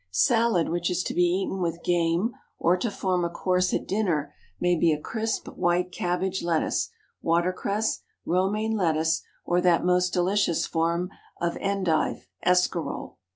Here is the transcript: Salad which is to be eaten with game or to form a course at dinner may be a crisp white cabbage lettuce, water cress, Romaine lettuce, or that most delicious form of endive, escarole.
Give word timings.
Salad 0.09 0.67
which 0.69 0.89
is 0.89 1.03
to 1.03 1.13
be 1.13 1.21
eaten 1.43 1.61
with 1.61 1.83
game 1.83 2.31
or 2.57 2.75
to 2.75 2.89
form 2.89 3.23
a 3.23 3.29
course 3.29 3.71
at 3.71 3.87
dinner 3.87 4.33
may 4.59 4.75
be 4.75 4.91
a 4.91 4.99
crisp 4.99 5.47
white 5.49 5.91
cabbage 5.91 6.41
lettuce, 6.41 6.89
water 7.21 7.53
cress, 7.53 8.01
Romaine 8.25 8.75
lettuce, 8.75 9.21
or 9.45 9.61
that 9.61 9.85
most 9.85 10.11
delicious 10.11 10.65
form 10.65 11.11
of 11.39 11.55
endive, 11.57 12.27
escarole. 12.43 13.17